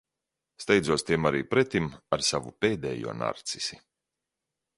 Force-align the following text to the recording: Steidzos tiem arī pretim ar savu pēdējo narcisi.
Steidzos 0.63 1.05
tiem 1.09 1.27
arī 1.31 1.41
pretim 1.51 1.91
ar 2.17 2.25
savu 2.31 2.55
pēdējo 2.67 3.15
narcisi. 3.21 3.79